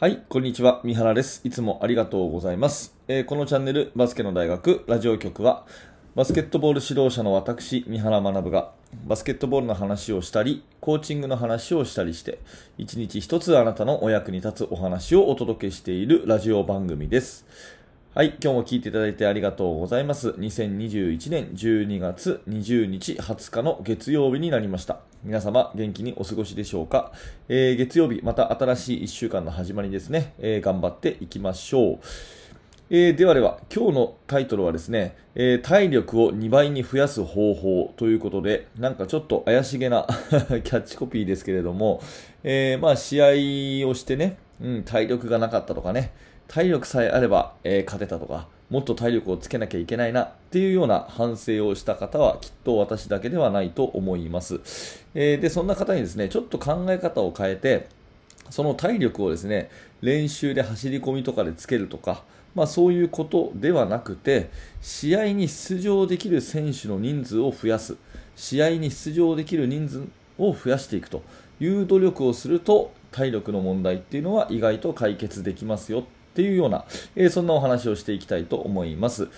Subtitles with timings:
[0.00, 0.80] はい、こんにちは。
[0.84, 1.40] 三原です。
[1.42, 2.94] いつもありがとうございます。
[3.08, 5.66] えーこのチャンネル、バスケの大学ラジオ局は、
[6.14, 8.70] バスケットボール指導者の私、三原学が、
[9.08, 12.38] バスケットボールの話をしたり、コーチングの話をしたりして、
[12.76, 17.44] 一日一つあなたのお役に立つお話をお届けしているラジオ番組です。
[18.14, 20.30] はい、今日も聞いていただいてありがとうございます。
[20.30, 25.00] 2021年12月20日20日の月曜日になりました。
[25.22, 27.12] 皆様元気にお過ごしでしょうか、
[27.48, 31.98] えー月曜日また新しい1週間の始まりですね、えー頑張っていきましょう。
[32.88, 42.00] えーではでは、今日のタイトルはですね、え体力を2倍に増やす方法ということで、なんかちょっと怪しげな キャッチコピーですけれども、
[42.42, 46.12] えまあ試合をしてね、うん、体力がなかったとかね、
[46.48, 54.60] 体力さえあれば、えー勝てたとか、もっと体力をつけなきゃいけないなっていうような反省をした方はきっと私だけではないと思います。
[55.14, 57.88] えーで、そんな方にですね、ちょっと考え方を変えて、
[58.50, 62.24] その体力をですね、練習で走り込みとかでつけるとか、
[62.54, 64.48] まあそういうことではなくて、
[64.80, 67.96] 試合に出場できる選手の人数を増やす、
[68.36, 71.22] 試合に出場できる人数を増やしていくと
[71.60, 76.84] いう努力をすると、体力の問題っていうのは意外と解決できますよっていうような、
[77.16, 79.28] えーそんなお話をしていきたいと思います。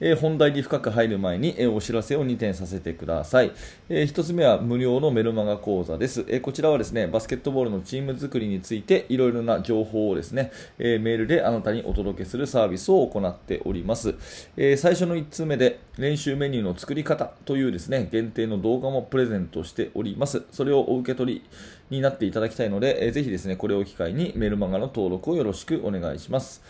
[0.00, 3.52] え本題に深く入る前に、えお知らせを2点させてください。
[3.88, 14.14] え1つ目は無料のメルマガ講座です、えこちらはですね、バスケットボールのチーム作りについていろいろな情報をですね、えメールであなたにお届けするサービスを行っております。
[14.56, 20.42] え最初の1通目で練習メニューの作り方というですね、限定の動画もプレゼントしております。
[20.50, 21.42] それをお受け取り
[21.90, 26.62] になっていただきたいので、えーぜひですね、これを機会にメルマガの登録をよろしくお願いします。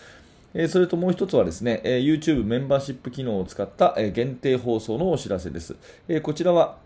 [0.54, 5.76] えーそれともう一つはですね、えー YouTube メンバーシップ機能を使った、えー限定放送のお知らせです。
[6.08, 6.78] えーこちらは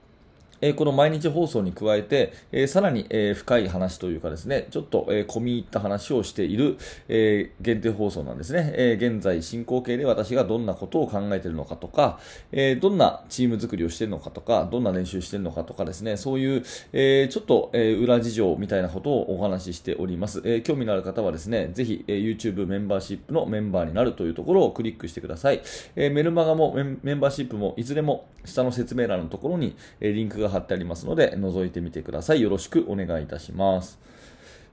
[0.60, 6.76] えこの毎日放送に加えて、えさらに、え深い話というかですね、ちょっと、え込み入った話をしている、
[7.08, 8.72] え限定放送なんですね。
[8.76, 12.18] え現在進行形で私がどんなことを考えているのかとか、
[12.52, 16.62] えどんなチーム作りをしているのかとか、どんな練習しているのかとかですね、そういう、
[16.92, 20.42] えちょっと、え裏事情みたいなことをお話ししております。
[20.44, 25.62] え興味のある方はですね、ぜひ、え YouTube メンバーシップのメンバーになるというところをクリックしてください。
[25.96, 32.40] えメルマガもメンバーシップもいずれも下の説明欄のところに、えリンクが貼ってありますので、覗いてみてください。
[32.40, 33.98] よろしくお願いいたします。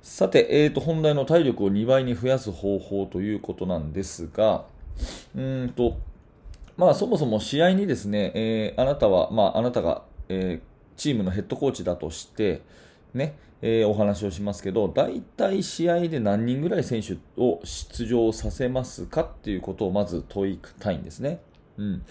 [0.02, 4.66] さて、えー、と本題の体力を2倍に増やす方法ということなんですが、
[5.36, 5.98] うんと、
[6.78, 12.62] まあそもそも試合にですね、えーあなたは、まああなたが、えーチームのヘッドコーチだとして、
[13.14, 21.40] ね、えーお話をしますけど、大体試合で何人ぐらい選手を出場させますかっていうことをまず問いたいんですね。
[21.78, 22.04] うん。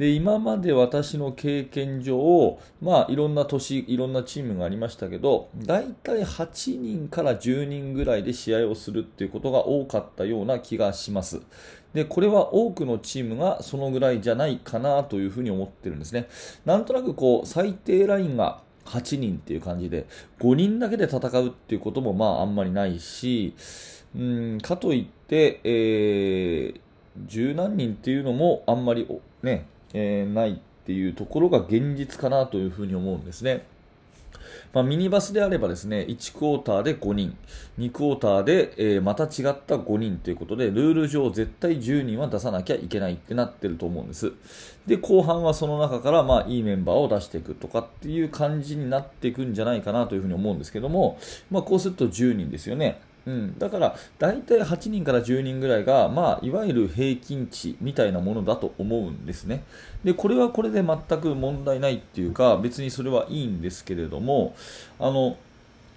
[0.00, 11.42] で今まで私の経験上、まあ、いろんな年、いろんなチームがありましたけど、大体8人から10人ぐらいで試合をするっていうことが多かったような気がします。
[11.92, 16.28] で、これは多くのチームがそのぐらいじゃないかなというふうに思ってるんですね。
[16.64, 20.06] なんとなくこう、最低ラインが8人っていう感じで、
[20.38, 23.54] 5人だけで戦うっていうこともまああんまりないし、
[24.16, 26.80] うん、かといって、えー
[27.26, 29.06] 十何人っていうのもあんまり
[29.42, 30.54] ね、えーないっ
[30.86, 33.64] ていうところが現実かなというふうに思うんですね。
[34.72, 37.36] まあ、ミニバスであればですね、1クォーターで5人、
[37.78, 44.32] 2クォーターで、えーまた違った5人ということで、ルール上絶対10人は出さなきゃいけないってなってると思うんです。
[44.86, 51.18] で、後半はその中から、まあ、いいメンバーを出していくとかっていう感じになっていくんじゃないかなというふうに思うんですけども、
[51.50, 53.00] まあ、こうすると10人ですよね。
[53.26, 59.62] うん、だから、大体8人から10人ぐらいが、まあ、いわゆる平均値みたいなものだと思うんですね。
[60.04, 64.54] で、これはこれで全く問題ないっていうか、別にそれはいいんですけれども、
[64.98, 65.36] あの、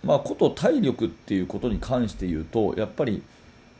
[0.03, 3.23] まあ、こと体力っていうことに関して言うと、やっぱり、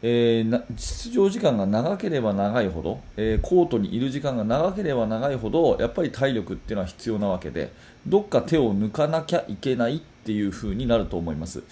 [0.05, 7.71] えー出場時間が長ければ長いほど、えーコートにいる時間が長ければ長いほど、やっぱり体力っていうのは必要なわけで、
[8.05, 11.63] どっか手を抜かなきゃいけないっていう風になると思います。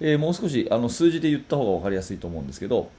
[0.00, 2.90] えーもう少しあの数字で言った方が分かりやすいと思うんですけど、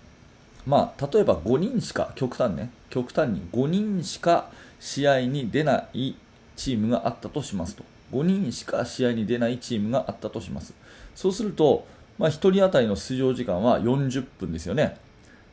[0.66, 4.50] まあ、例えば5人しか、極端ね、極端に5人しか
[4.80, 6.16] 試合に出ない
[6.56, 7.84] チームがあったとしますと。
[8.12, 10.74] 5人しか試合に出ないチームがあったとします。
[11.16, 11.86] そうすると、
[12.20, 14.98] まあ、1人当たりの出場時間は40分ですよね。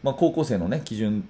[0.03, 1.27] まあ、高校生の、ね、基準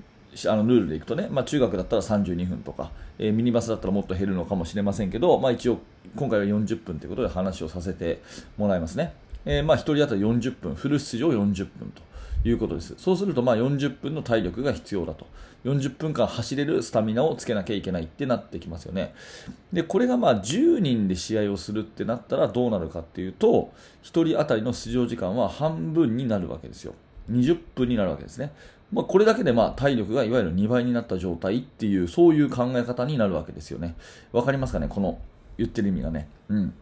[0.49, 5.79] あのルールでいくとね、まあ、中学だったら32分とか、えーミニバスだったらもっと減るのかもしれませんけど、まあ、一応
[6.17, 8.23] 今回は40分ということで話をさせて
[8.57, 9.15] もらいますね。
[9.45, 12.03] えーまあ、1人当たり40分、フル出場40分と
[12.49, 12.95] いうことです。
[12.97, 15.27] そうするとまあ40分の体力が必要だと。
[15.65, 19.15] 40分間走れるスタミナをつけなきゃいけないってなってきますよね。
[19.73, 23.73] で、これがまあ10人で試合をするってなったらどうなるかっていうと、
[24.05, 26.95] 1人当たりの出場時間は半分になるわけですよ。
[27.33, 28.53] 20分になるわけですね。
[28.93, 33.97] まあ、これだけでまあ体力がいわゆる2倍になった状態っていう、そういう考え方になるわけですよね。
[34.31, 34.87] わかりますかね？
[34.89, 35.19] この
[35.59, 36.29] 言ってる意味がね。
[36.49, 36.75] うん。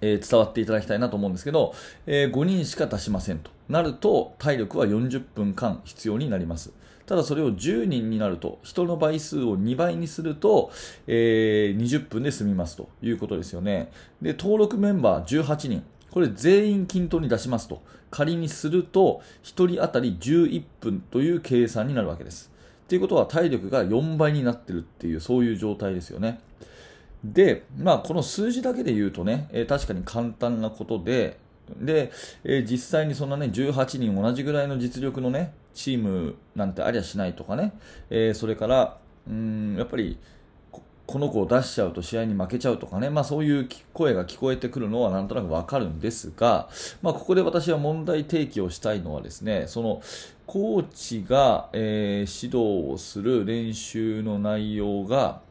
[0.00, 1.74] えー、伝わっていただきたいなと思うんですけど、
[2.06, 6.72] えー、5人しか出しませんとなると体力は40分間必要になります。
[7.06, 10.70] ただそれを10人になると、人の倍数を2倍にすると、
[11.06, 13.90] えー、20分で済みますということですよね。
[14.22, 15.84] で、登録メンバー18人。
[16.10, 17.82] これ全員均等に出しますと。
[18.10, 22.50] 仮にすると、1人当たり11分という計算になるわけです。
[22.88, 26.40] ということは体力が4倍になってるっていう、そういう状態ですよね。
[27.24, 31.38] で、まあ、この数字だけで言うとね、えー、確かに簡単なことで、
[31.80, 32.12] で、
[32.44, 37.72] えー、実際にそんなね、18人同じぐらいの実力のね、チームなんてありゃしないとかね、
[38.10, 40.18] えー、それから、うん、やっぱり、
[41.06, 46.68] この子を出しちゃうと試合に負けちゃうとかね、まあそういう声が聞こえてくるのはなんとなくわかるんですが、
[47.02, 50.00] まあここで私は問題提起をしたいのはですね、その
[50.46, 55.42] コーチが、えー、指導をする練習の内容が、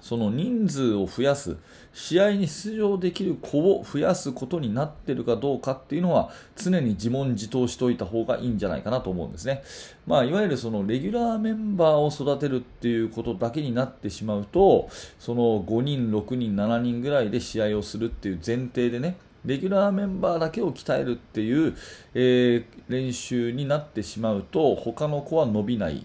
[0.00, 1.56] その人数を増やす、
[1.92, 9.62] 試合に出場できる子を増やすことになっているかどうかっていうのは常に自問自答しておいた方がいいんじゃないかなと思うんですね。
[10.06, 21.74] まあ、いわゆるそのレギュラーメンバーを育てるっていうことだけになってしまうと、その5人、6人、7人ぐらいで試合をするっていう前提でね、レギュラーメンバーだけを鍛えるっていう、
[22.14, 26.04] えー、練習になってしまうと他の子は伸びない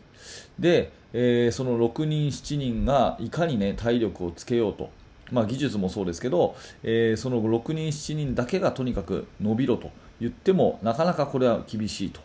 [0.59, 4.89] で、えー、その6人、7人がいかに、ね、体力をつけようと、
[5.31, 12.21] まあ、技術もそうですけど、えー、その6人、7人だけがとにかく伸びろと言ってもなかなかこれは厳しいと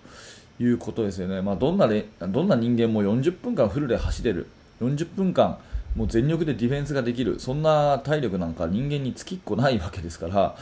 [0.62, 4.46] いうことですよね、まあ、どんなどんな人間も40分間フルで走れる。
[4.80, 5.58] 40分間
[5.98, 10.56] もう全力でディフェンスができる、そんな体力なんか人間につきっこないわけですから、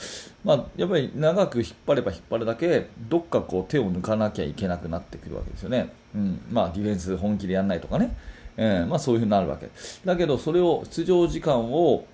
[0.45, 5.93] まあ、やっぱり長く引っ張れば引っ張るだけ、どっかこう手を抜かなきゃいけなくなってくるわけですよね。
[6.15, 8.17] うんまあ、ディフェンス本気でやらないとかね、
[8.57, 9.69] えーまあ、そういうふうになるわけ。
[10.07, 12.07] だけど、それを出場時間を、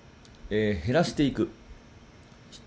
[0.49, 1.49] えー、減らしていく。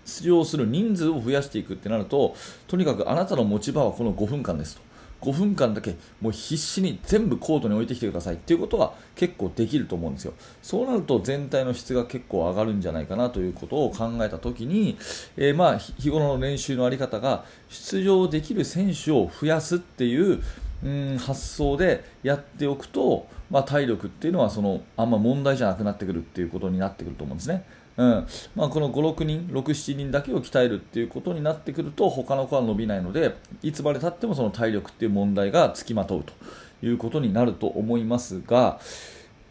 [0.05, 2.35] 出場する人数を増やしていくってなると、
[2.67, 4.86] とにかくあなたの持ち場はこの5分間ですと。
[5.21, 10.33] 5分間だけもう必死に全部コートに置いてきてくださいっていうことは結構できると思うんですよ。
[10.61, 14.97] そうなると全体の質が結構上がるんじゃないかなということを考えたときに、
[15.35, 20.41] えー、まあ日頃の練習の在り方が出場できる選手を増やすっていう
[20.83, 27.65] うん発想でやっておくと、まあ、体力っていうのはそのあんま問題じゃなくなってくるっていうことになってくると思うんですね。
[27.97, 28.27] うん。
[28.55, 36.33] まあ、この5、6人、6、7人だけを鍛えるっていうことになってくると他の子は伸びないのでいつまでたってもその体力っていう問題がつきまとうと
[36.85, 38.79] いうことになると思いますが、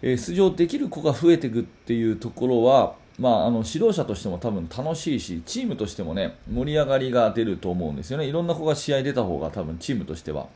[0.01, 8.27] えー、出場できる子が増えていくっていうところは、まあ、あの指導者としても多分楽しいしチームとしてもね盛り上がりが出ると思うんですよね。
[8.27, 10.47] いろんな子が試合出た方が多分チームとしては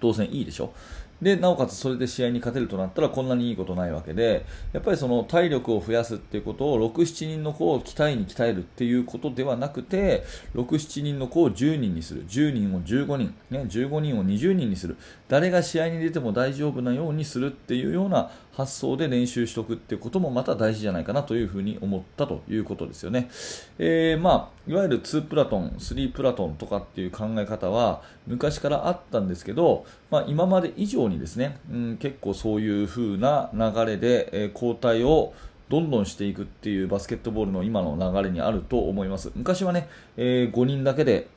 [0.00, 0.72] 当然いいでしょ。
[1.20, 10.24] でなおかつそれで試合に勝てるとなったらこんなにいいことないわけでやっぱりその体力を増やすっていうことを6、7人の子を鍛えに鍛えるっていうことではなくて
[10.54, 12.24] 6、7人の子を10人にする。
[12.26, 14.96] 10人を15人、ね、15人を20人にする。
[15.28, 23.30] 誰が試合に出ても大丈夫なようにするっていうような発想で練習しておくっていうこともまた大事じゃないかなというふうに思ったということですよね。
[23.78, 35.34] えー、まあ、いわゆる2プラトン、3プラトンとかっていう考え方は昔からあったんですけど、まあ、今まで以上にですね、うん、結構そういう風な流れで、えー、交代を
[35.68, 39.30] どんどんしていくっていうバスケットボールの今の流れにあると思います。
[39.36, 41.28] 昔はね、えー、5人だけで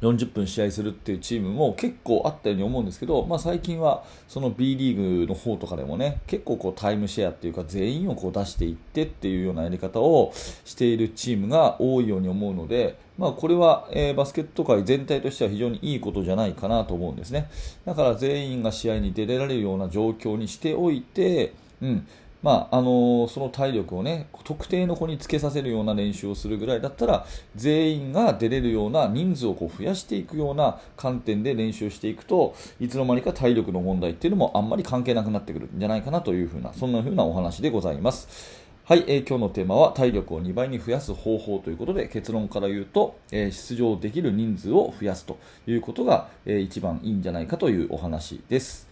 [0.00, 10.32] 40分試合するっていうチームも結構あったように思うんですけど、まあ、最近はその B リーグの方とかでもね結構こうタイムシェアっていうか全員をこう出していってっていうようなやり方を
[10.64, 17.50] しているチームが多いように思うので、まあ、これは、えー、バスケット界全体としては非常にいいことじゃないかなと思うんですね。
[17.84, 21.52] だから全員が試合に出られるような状況にしておいて、
[21.82, 22.06] うん。
[22.42, 27.26] まああの、その体力をね特定の子につけさせるような練習をするぐらいだったら
[27.56, 38.68] 全員が出れるような人数をこう増やしていくような観点で練習していくといつの間にか体力の問題っていうのもあんまり関係なくなってくるんじゃないかなというふうなそんな風なお話でございます。
[38.88, 48.88] はい、えー、今日のテーマは体力を2倍に増やす方法ということで結論から言うと、えー、出場できる人数を増やすということが、えー、一番いいんじゃないかというお話です。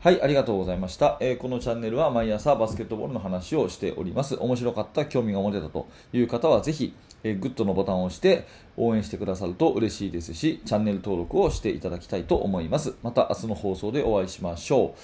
[0.00, 4.36] はい、ありがとうございました、えー、このチャンネルは毎朝バスケットボールの話をしております。
[4.36, 12.94] 面白かった、興味が持てたという方はぜひ、えー、グッドのボタンを押して応援してくださると嬉しいですし、チャンネル登録をしていただきたいと思います。
[13.02, 14.98] また明日の放送でお会いしましょう。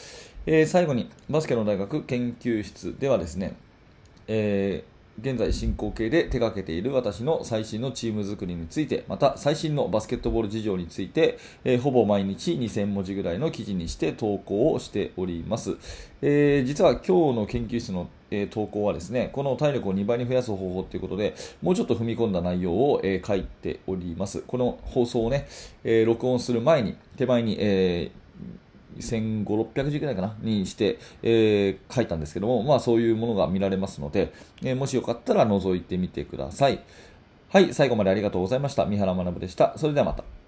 [0.47, 3.57] えー、最後に、バスケの大学研究室ではですね、
[4.29, 4.85] え
[5.21, 15.77] 現在進行形で手掛けている私の最新のチーム作りについて、また最新のバスケットボール事情について、えー、ほぼ毎日2000文字ぐらいの記事にして投稿をしております。
[16.21, 24.43] えー、実は今日の研究室の、えー、投稿はですね、この体力を2倍に増やす方法ということで、もうちょっと踏み込んだ内容を、え書いております。
[24.47, 25.47] この放送をね、
[25.85, 28.25] え録音する前に、手前に、えー
[28.99, 34.33] 1500、600字ぐらいかなにして、えー、書いたんですけども、まあそういうものが見られますので、
[34.63, 36.83] えー、もしよかったら覗いてみてください。
[37.51, 38.85] はい、最後までありがとうございました。
[38.85, 39.75] 三原学でした。
[39.77, 40.44] それではまた。